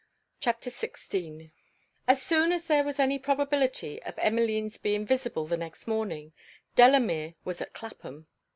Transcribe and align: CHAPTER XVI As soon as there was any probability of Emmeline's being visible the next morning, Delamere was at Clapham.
CHAPTER 0.39 0.71
XVI 0.71 1.51
As 2.07 2.19
soon 2.23 2.51
as 2.51 2.65
there 2.65 2.83
was 2.83 2.99
any 2.99 3.19
probability 3.19 4.01
of 4.01 4.17
Emmeline's 4.17 4.79
being 4.79 5.05
visible 5.05 5.45
the 5.45 5.57
next 5.57 5.85
morning, 5.85 6.33
Delamere 6.75 7.35
was 7.45 7.61
at 7.61 7.73
Clapham. 7.75 8.25